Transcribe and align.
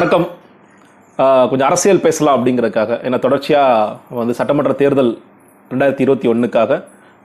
வணக்கம். 0.00 0.26
கொஞ்சம் 1.50 1.66
அரசியல் 1.68 2.02
பேசலாம் 2.04 2.36
அப்படிங்கிறதுக்காக 2.36 2.92
ஏன்னா 3.06 3.16
தொடர்ச்சியாக 3.24 4.14
வந்து 4.18 4.34
சட்டமன்ற 4.38 4.72
தேர்தல் 4.78 5.10
ரெண்டாயிரத்தி 5.72 6.04
இருபத்தி 6.04 6.28
ஒன்றுக்காக 6.32 6.78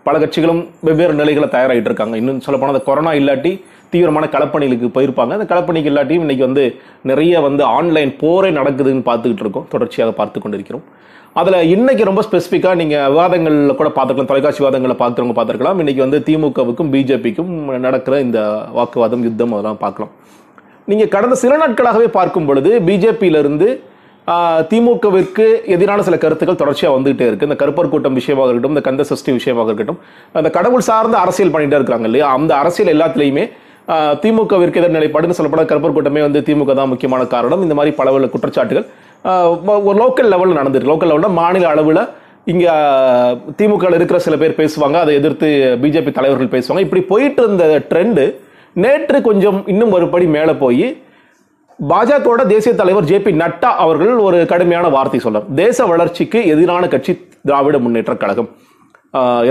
பல 0.07 0.15
கட்சிகளும் 0.23 0.59
வெவ்வேறு 0.87 1.13
நிலைகளை 1.19 1.47
தயாராகிட்டு 1.53 1.89
இருக்காங்க. 1.89 2.15
இன்னும் 2.21 2.41
சொல்லப்போனால் 2.45 2.75
அந்த 2.75 2.83
கொரோனா 2.87 3.11
இல்லாட்டி 3.19 3.51
தீவிரமான 3.93 4.29
களப்பணிகளுக்கு 4.33 4.89
போயிருப்பாங்க. 4.97 5.37
அந்த 5.37 5.47
களப்பணிக்கு 5.53 5.91
இல்லாட்டியும் 5.91 6.25
இன்றைக்கி 6.25 6.45
வந்து 6.47 6.65
நிறைய 7.11 7.41
வந்து 7.47 7.65
ஆன்லைன் 7.77 8.11
போரே 8.23 8.49
நடக்குதுன்னு 8.59 9.07
பார்த்துக்கிட்டு 9.09 9.45
இருக்கோம். 9.47 9.69
தொடர்ச்சியாக 9.75 10.17
பார்த்து 10.19 10.43
கொண்டிருக்கிறோம். 10.45 10.85
அதில் 11.41 11.59
இன்றைக்கி 11.75 12.09
ரொம்ப 12.11 12.23
ஸ்பெசிஃபிக்காக 12.29 12.77
நீங்கள் 12.83 13.09
விவாதங்களில் 13.15 13.79
கூட 13.81 13.91
பார்த்துக்கலாம். 13.99 14.31
தொலைக்காட்சி 14.33 14.63
விவாதங்களை 14.65 14.97
பார்க்குறவங்க 15.05 15.37
பார்த்துருக்கலாம். 15.39 15.81
இன்றைக்கி 15.85 16.03
வந்து 16.07 16.21
திமுகவுக்கும் 16.29 16.91
பிஜேபிக்கும் 16.97 17.55
நடக்கிற 17.87 18.21
இந்த 18.27 18.41
வாக்குவாதம் 18.79 19.25
யுத்தம் 19.29 19.55
அதெல்லாம் 19.57 19.83
பார்க்கலாம். 19.87 20.13
நீங்கள் 20.91 21.11
கடந்த 21.13 21.35
சில 21.41 21.53
நாட்களாகவே 21.61 22.07
பார்க்கும் 22.15 22.47
பொழுது 22.47 22.71
பிஜேபியிலிருந்து 22.87 23.67
திமுகவிற்கு 24.71 25.45
எதிரான 25.75 26.03
சில 26.07 26.15
கருத்துக்கள் 26.23 26.59
தொடர்ச்சியாக 26.61 26.95
வந்துகிட்டே 26.95 27.25
இருக்குது 27.29 27.47
இந்த 27.49 27.57
கருப்பர் 27.61 27.89
கூட்டம் 27.93 28.17
விஷயமாக 28.19 28.47
இருக்கட்டும் 28.51 28.75
இந்த 28.75 28.83
கந்த 28.87 29.03
சஷ்டி 29.09 29.31
விஷயமாக 29.37 29.67
இருக்கட்டும் 29.69 29.99
அந்த 30.39 30.49
கடவுள் 30.57 30.85
சார்ந்த 30.89 31.17
அரசியல் 31.23 31.53
பண்ணிகிட்டே 31.55 31.79
இருக்காங்க 31.79 32.07
இல்லையா? 32.09 32.27
அந்த 32.37 32.51
அரசியல் 32.61 32.91
எல்லாத்துலேயுமே 32.95 33.43
திமுகவிற்கு 34.23 34.79
எதிர் 34.81 34.95
நிலைப்பாடுன்னு 34.97 35.37
சொல்லப்பட 35.39 35.63
கருப்பர் 35.71 35.95
கூட்டமே 35.97 36.21
வந்து 36.27 36.39
திமுக 36.47 36.73
தான் 36.79 36.91
முக்கியமான 36.93 37.25
காரணம். 37.33 37.63
இந்த 37.65 37.75
மாதிரி 37.79 37.93
பல 37.99 38.13
பல 38.15 38.29
குற்றச்சாட்டுகள் 38.35 38.87
ஒரு 39.89 39.97
லோக்கல் 40.03 40.31
லெவலில் 40.33 40.59
நடந்திருக்கு. 40.61 40.91
லோக்கல் 40.93 41.11
லெவலில் 41.11 41.35
மாநில 41.41 41.67
அளவில் 41.73 42.01
இங்கே 42.53 42.73
திமுக 43.59 43.93
இருக்கிற 43.99 44.17
சில 44.27 44.35
பேர் 44.41 44.59
பேசுவாங்க. 44.61 44.97
அதை 45.03 45.13
எதிர்த்து 45.19 45.47
பிஜேபி 45.83 46.13
தலைவர்கள் 46.19 46.53
பேசுவாங்க. 46.55 46.83
இப்படி 46.87 47.03
போயிட்டு 47.13 47.41
இருந்த 47.45 47.65
ட்ரெண்டு 47.91 48.25
நேற்று 48.83 49.17
கொஞ்சம் 49.29 49.59
இன்னும் 49.71 49.93
ஒரு 49.97 50.05
படி 50.13 50.25
மேலே 50.35 50.53
போய் 50.63 50.87
பாஜகவோட 51.79 52.41
தேசிய 52.53 52.71
தலைவர் 52.79 53.07
ஜே 53.09 53.17
பி 53.23 53.31
நட்டா 53.41 53.69
அவர்கள் 53.83 54.13
ஒரு 54.27 54.37
கடுமையான 54.51 54.85
வார்த்தை 54.95 55.19
சொல்றார் 55.25 55.47
தேச 55.61 55.85
வளர்ச்சிக்கு 55.91 56.39
எதிரான 56.53 56.87
கட்சி 56.93 57.13
திராவிட 57.47 57.77
முன்னேற்ற 57.85 58.13
கழகம். 58.23 58.49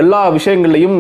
எல்லா 0.01 0.21
விஷயங்கள்லையும் 0.37 0.99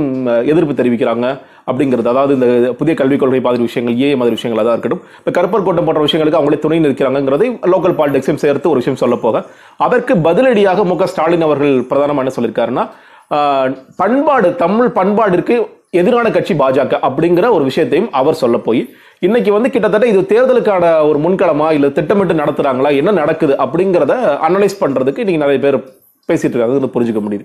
எதிர்ப்பு 0.50 0.74
தெரிவிக்கிறாங்க 0.78 1.26
அப்படிங்கிறது. 1.68 2.08
அதாவது 2.12 2.32
இந்த 2.36 2.46
புதிய 2.80 2.94
கல்விக் 3.00 3.22
கொள்கை 3.22 3.40
மாதிரி 3.46 3.66
விஷயங்கள் 3.68 3.96
ஏ 4.04 4.08
மாதிரி 4.20 4.36
விஷயங்கள் 4.38 4.62
அதான் 4.62 4.76
இருக்கட்டும். 4.76 5.02
இப்போ 5.20 5.32
கருப்பர் 5.38 5.66
கோட்டம் 5.66 5.86
போன்ற 5.88 6.02
விஷயங்களுக்கு 6.06 6.38
அவங்களே 6.40 6.60
துணை 6.64 6.78
நிற்கிறாங்கிறதை 6.84 7.48
லோக்கல் 7.72 7.96
பாலிடிக்ஸையும் 8.00 8.42
சேர்த்து 8.44 8.70
ஒரு 8.72 8.80
விஷயம் 8.82 9.00
சொல்ல 9.02 9.16
போக 9.24 9.44
அதற்கு 9.86 10.14
பதிலடியாக 10.28 10.84
மு 10.90 10.96
க 11.02 11.08
ஸ்டாலின் 11.12 11.46
அவர்கள் 11.48 11.74
பிரதானமாக 11.92 12.24
என்ன 12.24 12.34
சொல்லியிருக்காருன்னா 12.38 12.84
பண்பாடு 14.02 14.48
தமிழ் 14.64 14.90
பண்பாடிற்கு 15.00 15.56
எதிரான 15.98 16.30
கட்சி 16.30 16.54
பாஜக 16.54 16.98
அப்படிங்கிற 17.08 17.50
ஒரு 17.50 17.64
விஷயத்தையும் 17.64 18.10
அவர் 18.12 18.34
சொல்ல 18.34 18.58
போய் 18.58 18.82
இன்னைக்கு 19.18 19.50
வந்து 19.52 19.70
கிட்டத்தட்ட 19.70 20.06
இது 20.06 20.20
தேர்தலுக்கான 20.34 20.84
ஒரு 21.08 21.18
முன்களமா 21.18 21.68
இல்ல 21.72 21.88
திட்டமிட்டு 21.88 22.34
நடத்துறாங்களா 22.34 22.90
என்ன 22.96 23.10
நடக்குது 23.12 23.54
அப்படிங்கிறத 23.64 24.14
அனலைஸ் 24.48 24.80
பண்றதுக்கு 24.80 25.22
இன்னைக்கு 25.24 25.44
நிறைய 25.44 25.60
பேர் 25.60 25.78
பேசிட்டு 26.28 26.54
இருக்காங்க. 26.56 26.90
புரிஞ்சுக்க 26.94 27.20
முடியுது. 27.24 27.44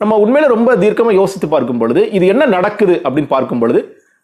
நம்ம 0.00 0.16
உண்மையில 0.24 0.46
ரொம்ப 0.46 0.76
தீர்க்கமா 0.76 1.12
யோசித்து 1.12 1.48
பார்க்கும் 1.48 1.78
பொழுது 1.78 2.10
இது 2.10 2.26
என்ன 2.26 2.44
நடக்குது 2.46 2.94
அப்படின்னு 3.04 3.28
பார்க்கும் 3.28 3.58
பொழுது 3.58 3.80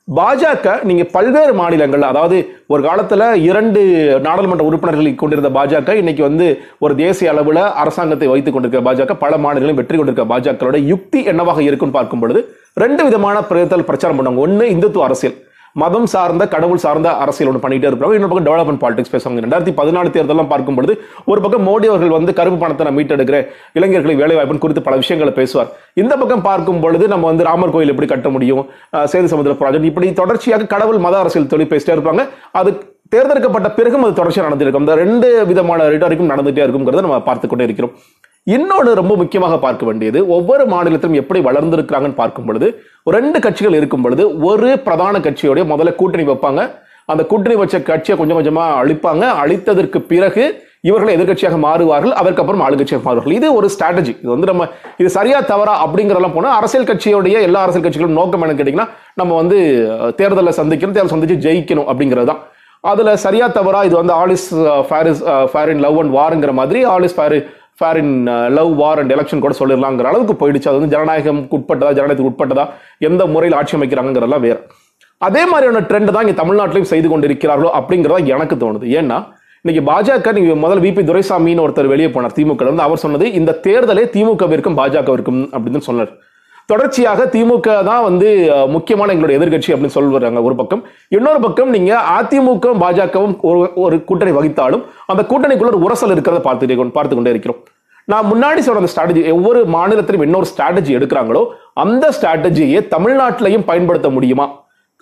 பாஜக 0.08 0.72
நீங்க 0.82 1.04
பல்வேறு 1.12 1.52
மாநிலங்கள் 1.54 2.02
அதாவது 2.02 2.36
ஒரு 2.66 2.82
காலத்துல 2.82 3.22
இரண்டு 3.40 3.80
நாடாளுமன்ற 4.20 4.64
உறுப்பினர்களை 4.64 5.14
கொண்டிருந்த 5.14 5.50
பாஜக 5.50 5.94
இன்னைக்கு 5.94 6.22
வந்து 6.22 6.46
ஒரு 6.78 6.94
தேசிய 6.96 7.32
அளவுல 7.32 7.60
அரசாங்கத்தை 7.82 8.28
வைத்துக் 8.28 8.54
கொண்டிருக்கிற 8.54 8.82
பாஜக 8.88 9.14
பல 9.14 9.36
மாநிலங்களும் 9.36 9.74
வெற்றி 9.74 9.96
கொண்டிருக்கிற 9.96 10.26
பாஜகவோட 10.34 10.80
யுக்தி 10.86 11.22
என்னவாக 11.24 11.62
இருக்குன்னு 11.62 11.92
பார்க்கும் 11.92 12.20
பொழுது 12.20 12.42
ரெண்டு 12.82 13.02
விதமான 13.06 13.36
தேர்தல் 13.48 13.88
பிரச்சாரம் 13.88 14.16
பண்ணுவாங்க. 14.18 14.44
ஒன்று 14.44 14.64
இந்துத்துவ 14.74 15.02
அரசியல். 15.08 15.34
மதம் 15.82 16.08
சார்ந்த 16.12 16.44
கடவுள் 16.54 16.80
சார்ந்த 16.84 17.08
அரசியல் 17.22 17.48
ஒன்று 17.50 17.62
பண்ணிட்டே 17.62 17.86
இருப்பாங்க 17.88 18.16
இன்னொரு 18.16 18.30
பக்கம் 18.32 18.46
டெவலப்மெண்ட் 18.48 18.80
பாலிடிக்ஸ் 18.82 19.12
பேசுவாங்க. 19.12 19.42
ரெண்டாயிரத்தி 19.44 19.72
பதினாலு 19.80 20.08
தேர்தலாம் 20.16 20.50
பார்க்கும்போது 20.52 20.92
ஒரு 21.30 21.40
பக்கம் 21.44 21.64
மோடி 21.68 21.86
அவர்கள் 21.90 22.14
வந்து 22.16 22.32
கருப்பு 22.38 22.58
பணத்தை 22.62 22.84
நான் 22.86 22.96
மீட்டெடுக்கிறேன் 22.98 23.46
இளைஞர்களை 23.78 24.14
வேலை 24.22 24.36
வாய்ப்பு 24.38 24.62
குறித்து 24.64 24.84
பல 24.88 24.96
விஷயங்களை 25.02 25.32
பேசுவார். 25.40 25.70
இந்த 26.02 26.12
பக்கம் 26.22 26.44
பார்க்கும் 26.48 26.80
பொழுது 26.84 27.06
நம்ம 27.14 27.26
வந்து 27.30 27.46
ராமர் 27.48 27.74
கோயில் 27.76 27.92
எப்படி 27.94 28.08
கட்ட 28.14 28.30
முடியும் 28.36 28.62
சேது 29.12 29.30
சமுதிர 29.34 29.56
ப்ராஜெக்ட் 29.62 29.88
இப்படி 29.90 30.10
தொடர்ச்சியாக 30.22 30.68
கடவுள் 30.74 31.00
மத 31.06 31.18
அரசியல் 31.22 31.50
தொழில் 31.54 31.72
பேசிட்டே 31.72 31.96
இருப்பாங்க. 31.96 32.24
அது 32.60 32.72
தேர்ந்தெடுக்கப்பட்ட 33.14 33.70
பிறகும் 33.78 34.06
அது 34.08 34.20
தொடர்ச்சியாக 34.20 34.48
நடந்திருக்கும் 34.50 34.86
இந்த 34.86 34.96
ரெண்டு 35.04 35.30
விதமான 35.52 35.88
ரிட்டாரிக்கும் 35.94 36.32
நடந்துட்டே 36.34 36.64
இருக்குங்கிறத 36.66 37.06
நம்ம 37.08 37.22
பார்த்து 37.30 37.48
கொண்டே 37.54 37.68
இருக்கிறோம். 37.70 37.94
இன்னொன்று 38.52 38.90
ரொம்ப 38.98 39.12
முக்கியமாக 39.20 39.56
பார்க்க 39.64 39.86
வேண்டியது 39.88 40.18
ஒவ்வொரு 40.36 40.64
மாநிலத்திலும் 40.72 41.20
எப்படி 41.20 41.40
வளர்ந்திருக்கிறாங்கன்னு 41.46 42.18
பார்க்கும் 42.18 42.46
பொழுது 42.48 42.66
ரெண்டு 43.16 43.38
கட்சிகள் 43.44 43.76
இருக்கும் 43.78 44.04
பொழுது 44.04 44.24
ஒரு 44.48 44.70
பிரதான 44.86 45.20
கட்சியோடைய 45.26 45.64
முதல்ல 45.70 45.92
கூட்டணி 46.00 46.24
வைப்பாங்க. 46.30 46.62
அந்த 47.12 47.22
கூட்டணி 47.30 47.54
வச்ச 47.60 47.78
கட்சியை 47.88 48.14
கொஞ்சம் 48.18 48.38
கொஞ்சமாக 48.38 48.76
அழிப்பாங்க. 48.82 49.24
அழித்ததற்கு 49.42 49.98
பிறகு 50.12 50.44
இவர்கள் 50.88 51.14
எதிர்கட்சியாக 51.16 51.58
மாறுவார்கள் 51.64 52.14
அதற்கப்புறம் 52.20 52.62
ஆளுங்கட்சியாக 52.66 53.04
மாறுவார்கள். 53.06 53.36
இது 53.38 53.48
ஒரு 53.58 53.66
ஸ்ட்ராட்டஜி 53.74 54.12
இது 54.20 54.30
வந்து 54.34 54.50
நம்ம 54.50 54.66
இது 55.00 55.10
சரியா 55.18 55.38
தவறா 55.52 55.74
அப்படிங்கிறதெல்லாம் 55.84 56.36
போனால் 56.36 56.56
அரசியல் 56.58 56.88
கட்சியோடைய 56.90 57.38
எல்லா 57.48 57.62
அரசியல் 57.66 57.86
கட்சிகளும் 57.86 58.18
நோக்கம் 58.20 58.42
என்னன்னு 58.44 58.60
கேட்டிங்கன்னா 58.60 58.88
நம்ம 59.20 59.34
வந்து 59.42 59.58
தேர்தலில் 60.20 60.58
சந்திக்கணும் 60.60 60.96
தேர்தல் 60.98 61.14
சந்திச்சு 61.14 61.44
ஜெயிக்கணும் 61.46 61.88
அப்படிங்கிறது 61.92 62.30
தான். 62.32 62.42
அதில் 62.92 63.20
சரியா 63.26 63.46
தவறா 63.58 63.82
இது 63.88 63.94
வந்து 64.00 64.14
all 64.20 64.32
is 64.34 64.48
fair 64.88 65.08
is 65.10 65.22
fair 65.52 65.70
in 65.74 65.84
love 65.84 65.98
and 66.00 66.14
வாருங்கிற 66.20 66.52
மாதிரி 66.60 66.80
all 66.94 67.06
is 67.06 67.16
fair 67.18 67.36
fair 67.78 67.98
in 68.02 68.16
love 68.58 68.72
war 68.80 69.00
and 69.02 69.12
election 69.14 69.44
கூட 69.44 69.54
சொல்லிடலாங்கிற 69.60 70.08
அளவுக்கு 70.10 70.34
போயிடுச்சு. 70.42 70.68
அது 70.70 70.78
வந்து 70.78 70.94
ஜனநாயகம் 70.94 71.40
உட்பட்டதா 71.56 71.92
ஜனநாயகத்துக்கு 71.98 72.32
உட்பட்டதா 72.32 72.64
எந்த 73.08 73.22
முறையில் 73.34 73.56
ஆட்சி 73.60 73.76
அமைக்கிறாங்கிறதெல்லாம் 73.78 74.44
வேறு. 74.46 74.60
அதே 75.28 75.42
மாதிரியான 75.52 75.82
ட்ரெண்ட் 75.88 76.12
தான் 76.14 76.24
இங்கே 76.26 76.36
தமிழ்நாட்டிலையும் 76.42 76.92
செய்து 76.92 77.08
கொண்டிருக்கிறார்களோ 77.12 77.72
அப்படிங்கிறதா 77.78 78.20
எனக்கு 78.34 78.56
தோணுது. 78.62 78.86
ஏன்னா 79.00 79.18
இன்னைக்கு 79.64 79.82
பாஜக 79.90 80.32
நீங்க 80.36 80.54
முதல்ல 80.62 80.84
விபி 80.86 81.02
துரைசாமின்னு 81.10 81.62
ஒருத்தர் 81.66 81.92
வெளியே 81.92 82.08
போனார் 82.14 82.34
திமுக 82.38 82.64
வந்து 82.70 82.86
அவர் 82.86 83.02
சொன்னது 83.04 83.26
இந்த 83.38 83.52
தேர்தலே 83.66 84.04
திமுகவிற்கும் 84.16 84.78
பாஜகவிற்கும் 84.80 85.42
அப்படின்னு 85.54 85.82
சொன்னார். 85.88 86.10
தொடர்ச்சியாக 86.66 87.24
திமுக 87.24 87.84
தான் 87.84 88.02
வந்து 88.02 88.28
முக்கியமான 88.68 89.12
எங்களுடைய 89.12 89.38
எதிர்க்கட்சி 89.40 89.70
அப்படின்னு 89.70 89.94
சொல்லுவாங்க 89.96 90.42
ஒரு 90.42 90.54
பக்கம். 90.54 90.82
இன்னொரு 91.08 91.40
பக்கம் 91.40 91.70
நீங்க 91.70 92.00
அதிமுக 92.18 92.66
பாஜகவும் 92.82 93.40
ஒரு 93.40 93.70
ஒரு 93.74 94.04
கூட்டணி 94.04 94.30
வகித்தாலும் 94.30 94.84
அந்த 95.06 95.22
கூட்டணிக்குள்ள 95.30 95.70
ஒரு 95.70 95.80
உரசல் 95.86 96.14
இருக்கிறத 96.14 96.40
பார்த்துட்டே 96.48 96.90
பார்த்து 96.90 97.14
கொண்டே 97.14 97.30
இருக்கிறோம். 97.30 97.60
நான் 98.06 98.24
முன்னாடி 98.24 98.58
சொன்ன 98.58 98.80
அந்த 98.80 98.90
ஸ்ட்ராட்டஜி 98.94 99.32
ஒவ்வொரு 99.32 99.64
மாநிலத்திலும் 99.64 100.22
இன்னொரு 100.22 100.46
ஸ்ட்ராட்டஜி 100.50 100.92
எடுக்கிறாங்களோ 100.96 101.42
அந்த 101.74 102.08
ஸ்ட்ராட்டஜியை 102.20 102.80
தமிழ்நாட்டிலையும் 102.96 103.66
பயன்படுத்த 103.66 104.10
முடியுமா? 104.10 104.46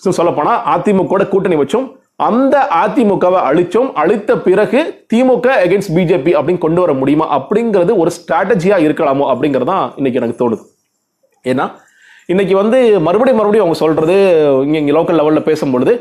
சொல்லப்போனா 0.05 0.55
அதிமுக 0.75 1.29
கூட்டணி 1.29 1.57
வச்சும் 1.57 1.89
அந்த 2.17 2.57
அதிமுகவை 2.85 3.41
அழிச்சோம் 3.51 3.93
அழித்த 3.93 4.39
பிறகு 4.39 5.07
திமுக 5.15 5.49
அகைன்ஸ்ட் 5.65 5.95
பிஜேபி 5.95 6.33
அப்படின்னு 6.37 6.59
கொண்டு 6.59 6.81
வர 6.81 6.93
முடியுமா? 6.93 7.27
அப்படிங்கிறது 7.39 7.97
ஒரு 7.97 8.11
ஸ்ட்ராட்டஜியா 8.19 8.79
இருக்கலாமோ 8.89 9.25
அப்படிங்கறதுதான் 9.33 9.91
இன்னைக்கு 9.97 10.21
எனக்கு 10.21 10.51
தோணுது. 10.51 10.63
ஏன்னா 11.51 11.67
இன்னைக்கு 12.33 12.55
வந்து 12.63 12.79
மறுபடியும் 13.07 13.39
மறுபடியும் 13.41 13.65
அவங்க 13.65 13.79
சொல்றது 13.85 14.17
இங்கே 14.67 14.81
இங்கே 14.83 14.95
லோக்கல் 14.97 15.19
லெவலில் 15.21 15.49
பேசும்பொழுது 15.49 15.93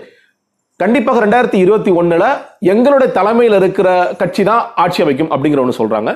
கண்டிப்பாக 0.81 1.21
ரெண்டாயிரத்தி 1.23 1.57
இருபத்தி 1.63 1.91
ஒன்றில் 1.99 2.27
எங்களுடைய 2.73 3.07
தலைமையில் 3.17 3.55
இருக்கிற 3.61 3.89
கட்சி 4.21 4.43
தான் 4.49 4.61
ஆட்சி 4.83 4.99
அமைக்கும் 5.03 5.31
அப்படிங்கிற 5.33 5.61
ஒன்று 5.63 5.79
சொல்றாங்க. 5.79 6.11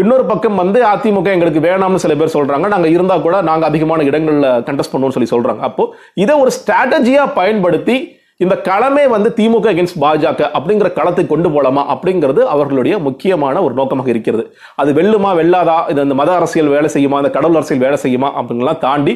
இன்னொரு 0.00 0.24
பக்கம் 0.30 0.58
வந்து 0.62 0.78
அதிமுக 0.90 1.28
எங்களுக்கு 1.36 1.60
வேணாம்னு 1.66 2.02
சில 2.04 2.14
பேர் 2.20 2.34
சொல்றாங்க. 2.34 2.66
நாங்கள் 2.74 2.92
இருந்தால் 2.96 3.24
கூட 3.26 3.36
நாங்கள் 3.48 3.68
அதிகமான 3.70 4.04
இடங்களில் 4.10 4.48
கண்டெஸ்ட் 4.68 4.92
பண்ணுவோம்னு 4.92 5.16
சொல்லி 5.16 5.32
சொல்றாங்க. 5.34 5.62
அப்போ 5.68 5.84
இதை 6.24 6.34
ஒரு 6.42 6.52
ஸ்ட்ராட்டஜியாக 6.58 7.34
பயன்படுத்தி 7.38 7.96
இந்த 8.44 8.54
களமே 8.68 9.02
வந்து 9.12 9.28
திமுக 9.38 9.66
அகேன்ஸ்ட் 9.70 9.98
பாஜக 10.02 10.42
அப்படிங்கிற 10.56 10.88
களத்தை 10.98 11.24
கொண்டு 11.32 11.48
போகலாமா 11.54 11.82
அப்படிங்கிறது 11.94 12.42
அவர்களுடைய 12.52 12.94
முக்கியமான 13.06 13.62
ஒரு 13.66 13.74
நோக்கமாக 13.80 14.08
இருக்கிறது. 14.12 14.44
அது 14.82 14.90
வெல்லுமா 14.98 15.30
வெல்லாதா? 15.40 15.76
இது 15.90 16.00
அந்த 16.04 16.14
மத 16.20 16.30
அரசியல் 16.38 16.72
வேலை 16.74 16.88
செய்யுமா? 16.94 17.18
இந்த 17.22 17.32
கடவுள் 17.36 17.58
அரசியல் 17.60 17.84
வேலை 17.86 17.98
செய்யுமா? 18.04 18.30
அப்படிங்கலாம் 18.38 18.80
தாண்டி 18.86 19.14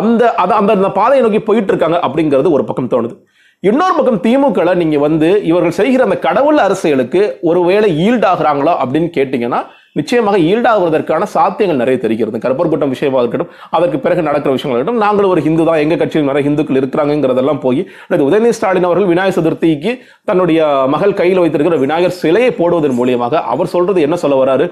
அந்த 0.00 0.22
அதை 0.42 0.54
அந்த 0.60 0.70
அந்த 0.78 0.90
பாதையை 0.98 1.22
நோக்கி 1.26 1.40
போயிட்டு 1.48 1.72
இருக்காங்க 1.72 1.98
அப்படிங்கிறது 2.06 2.50
ஒரு 2.56 2.64
பக்கம் 2.70 2.92
தோணுது. 2.94 3.16
இன்னொரு 3.62 3.94
பக்கம் 3.98 4.20
திமுக 4.26 4.74
நீங்க 4.82 4.98
வந்து 5.06 5.28
இவர்கள் 5.50 5.78
செய்கிற 5.80 6.02
அந்த 6.08 6.18
கடவுள் 6.28 6.58
அரசியலுக்கு 6.66 7.22
ஒருவேளை 7.50 7.88
ஈல்ட் 8.06 8.26
ஆகுறாங்களோ 8.32 8.74
அப்படின்னு 8.82 9.10
கேட்டீங்கன்னா 9.16 9.60
நிச்சயமாக 9.98 10.38
ஈல்டாகுவதற்கான 10.50 11.28
சாத்தியங்கள் 11.34 11.80
நிறைய 11.82 11.98
தெரிகிறது. 12.04 12.42
கருப்பர் 12.44 12.70
கூட்டம் 12.72 12.92
விஷயமாக 12.94 13.22
இருக்கட்டும் 13.24 13.52
அதற்கு 13.76 14.00
பிறகு 14.06 14.26
நடக்கிற 14.28 14.52
விஷயங்கள் 14.56 14.78
இருக்கட்டும் 14.78 15.04
நாங்களும் 15.06 15.32
ஒரு 15.34 15.44
ஹிந்து 15.46 15.66
தான். 15.68 15.80
எங்கள் 15.84 16.00
கட்சியில் 16.02 16.28
நிறைய 16.30 16.44
ஹிந்துக்கள் 16.48 16.80
இருக்கிறாங்கிறதெல்லாம் 16.80 17.62
போய் 17.66 17.82
உதயநிதி 18.28 18.56
ஸ்டாலின் 18.58 18.88
அவர்கள் 18.88 19.10
விநாயகர் 19.12 19.38
சதுர்த்திக்கு 19.38 19.92
தன்னுடைய 20.30 20.60
மகள் 20.96 21.18
கையில் 21.22 21.42
வைத்திருக்கிற 21.42 21.78
விநாயகர் 21.84 22.18
சிலையை 22.22 22.50
போடுவதன் 22.60 22.98
மூலியமாக 23.00 23.42
அவர் 23.54 23.72
சொல்றது 23.76 24.00
என்ன 24.06 24.18
சொல்ல 24.24 24.36
வராரு? 24.42 24.66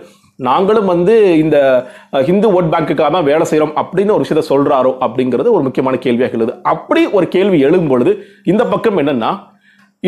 நாங்களும் 0.49 0.88
வந்து 0.93 1.15
இந்த 1.43 1.56
ஹிந்து 2.29 2.49
ஓட் 2.56 2.71
பேங்க்குக்காக 2.73 3.11
தான் 3.17 3.26
வேலை 3.31 3.44
செய்கிறோம் 3.50 3.75
அப்படின்னு 3.82 4.15
ஒரு 4.15 4.25
விஷயத்த 4.25 4.43
சொல்கிறாரோ 4.53 4.93
அப்படிங்கிறது 5.06 5.49
ஒரு 5.56 5.62
முக்கியமான 5.67 5.99
கேள்வியாக 6.06 6.38
எழுது 6.38 6.55
அப்படி 6.73 7.03
ஒரு 7.19 7.26
கேள்வி 7.35 7.59
எழும்பொழுது 7.67 8.12
இந்த 8.53 8.62
பக்கம் 8.73 8.99
என்னன்னா 9.03 9.31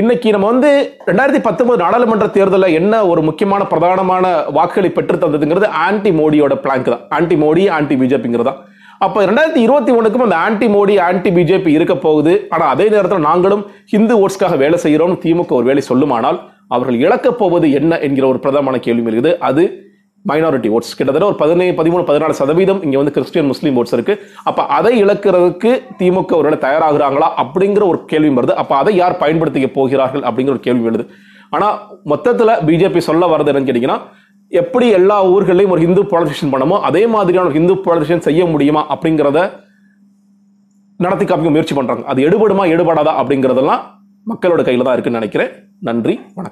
இன்னைக்கு 0.00 0.28
நம்ம 0.34 0.48
வந்து 0.52 0.70
ரெண்டாயிரத்தி 1.08 1.40
பத்தொன்பது 1.44 1.78
நாடாளுமன்ற 1.82 2.26
தேர்தலில் 2.34 2.74
என்ன 2.78 2.94
ஒரு 3.10 3.20
முக்கியமான 3.28 3.62
பிரதானமான 3.70 4.24
வாக்குகளை 4.56 4.90
பெற்று 4.96 5.16
தந்ததுங்கிறது 5.22 5.68
ஆன்டி 5.84 6.10
மோடியோட 6.18 6.54
பிளாங்க் 6.64 6.90
தான். 6.92 7.04
ஆன்டி 7.16 7.36
மோடி 7.42 7.62
ஆன்டி 7.76 7.96
பிஜேபிங்கிறது 8.00 8.48
தான். 8.48 8.58
அப்போ 9.06 9.24
ரெண்டாயிரத்தி 9.30 9.62
இருபத்தி 9.66 9.92
ஒன்றுக்கும் 9.98 10.24
அந்த 10.26 10.36
ஆன்டி 10.46 10.66
மோடி 10.74 10.96
ஆன்டி 11.06 11.30
பிஜேபி 11.36 11.72
இருக்க 11.76 11.94
போகுது. 12.04 12.34
ஆனால் 12.54 12.70
அதே 12.74 12.88
நேரத்தில் 12.94 13.26
நாங்களும் 13.30 13.62
ஹிந்து 13.94 14.16
ஓட்ஸ்க்காக 14.24 14.58
வேலை 14.64 14.80
செய்கிறோம் 14.84 15.16
திமுக 15.24 15.58
ஒரு 15.60 15.68
வேலை 15.70 15.84
சொல்லுமானால் 15.90 16.40
அவர்கள் 16.74 17.00
இழக்கப் 17.06 17.40
போவது 17.40 17.66
என்ன 17.80 18.00
என்கிற 18.08 18.26
ஒரு 18.32 18.40
பிரதமான 18.44 18.76
கேள்வி 18.88 19.08
இருக்குது 19.08 19.32
அது 19.48 19.64
மைனாரிட்டி 20.30 20.68
ஓட்ஸ் 20.76 20.94
கிட்டத்தட்ட 20.98 21.28
ஒரு 21.30 21.38
பதினேழு 21.42 21.74
பதிமூணு 21.80 22.04
பதினாலு 22.10 22.36
சதவீதம் 22.40 22.80
இங்கே 22.86 22.98
வந்து 23.00 23.14
கிறிஸ்டியன் 23.16 23.48
முஸ்லீம் 23.52 23.78
ஓட்ஸ் 23.80 23.94
இருக்கு. 23.96 24.14
அப்போ 24.50 24.62
அதை 24.78 24.92
இழக்கிறதுக்கு 25.04 25.72
திமுக 26.00 26.34
ஒருவேளை 26.40 26.58
தயாராகிறாங்களா 26.66 27.28
அப்படிங்கிற 27.42 27.84
ஒரு 27.92 28.00
கேள்வி 28.12 28.32
வருது. 28.38 28.54
அப்போ 28.62 28.76
அதை 28.82 28.94
யார் 29.02 29.20
பயன்படுத்திக்க 29.24 29.70
போகிறார்கள் 29.78 30.24
அப்படிங்கிற 30.30 30.54
ஒரு 30.56 30.64
கேள்வி 30.68 30.84
வருது 30.88 31.06
ஆனால் 31.56 31.74
மொத்தத்தில் 32.12 32.54
பிஜேபி 32.68 33.02
சொல்ல 33.08 33.26
வர்றது 33.32 33.50
என்னன்னு 33.52 33.68
கேட்டிங்கன்னா 33.70 33.98
எப்படி 34.52 34.86
எல்லா 34.98 35.16
ஊர்களையும் 35.34 35.72
ஒரு 35.74 35.82
ஹிந்து 35.84 36.02
போலரைசேஷன் 36.10 36.52
பண்ணமோ 36.54 36.76
அதே 36.88 37.02
மாதிரியான 37.14 37.48
ஒரு 37.48 37.56
ஹிந்து 37.58 37.74
போலரைசேஷன் 37.84 38.26
செய்ய 38.26 38.42
முடியுமா 38.54 38.82
அப்படிங்கிறத 38.94 39.40
நடத்தி 41.04 41.24
காமிக்க 41.24 41.50
முயற்சி 41.54 41.74
பண்ணுறாங்க 41.78 42.04
அது 42.12 42.20
எடுபடுமா 42.28 42.64
எடுபடாதா 42.74 43.12
அப்படிங்கிறதெல்லாம் 43.22 43.82
மக்களோட 44.30 44.60
கையில் 44.66 44.86
தான் 44.86 44.96
இருக்குன்னு 44.96 45.20
நினைக்கிறேன். 45.20 45.50
நன்றி 45.88 46.14
வணக்கம். 46.14 46.44